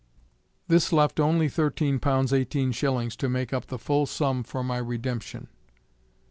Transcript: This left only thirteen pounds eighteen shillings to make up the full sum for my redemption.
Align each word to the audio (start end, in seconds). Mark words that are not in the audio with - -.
This 0.67 0.91
left 0.91 1.19
only 1.19 1.47
thirteen 1.47 1.99
pounds 1.99 2.33
eighteen 2.33 2.71
shillings 2.71 3.15
to 3.17 3.29
make 3.29 3.53
up 3.53 3.67
the 3.67 3.77
full 3.77 4.07
sum 4.07 4.41
for 4.43 4.63
my 4.63 4.79
redemption. 4.79 5.47